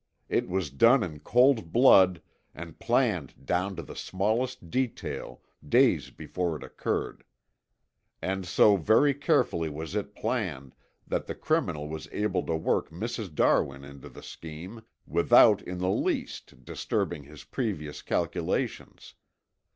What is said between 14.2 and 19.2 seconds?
scheme, without in the least disturbing his previous calculations.